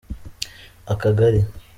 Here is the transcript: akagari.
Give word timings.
akagari. 0.93 1.41